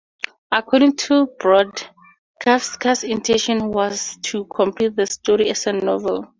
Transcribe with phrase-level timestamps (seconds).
[0.51, 1.83] According to Brod,
[2.41, 6.27] Kafka's intention was to complete the story as a novel.